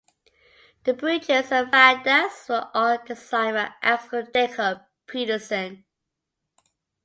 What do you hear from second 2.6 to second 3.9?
all designed by